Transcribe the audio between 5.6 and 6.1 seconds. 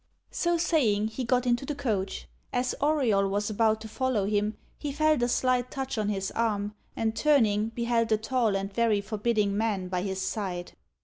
touch on